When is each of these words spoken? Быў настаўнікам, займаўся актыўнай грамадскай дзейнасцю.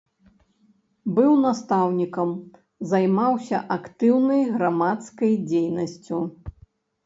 Быў 1.19 1.31
настаўнікам, 1.47 2.33
займаўся 2.93 3.57
актыўнай 3.77 4.41
грамадскай 4.57 5.41
дзейнасцю. 5.49 6.17